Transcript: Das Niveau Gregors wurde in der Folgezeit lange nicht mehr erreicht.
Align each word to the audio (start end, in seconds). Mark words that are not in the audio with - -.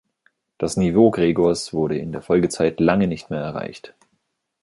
Das 0.57 0.77
Niveau 0.77 1.11
Gregors 1.11 1.73
wurde 1.75 1.95
in 1.95 2.11
der 2.11 2.23
Folgezeit 2.23 2.79
lange 2.79 3.05
nicht 3.05 3.29
mehr 3.29 3.41
erreicht. 3.41 3.93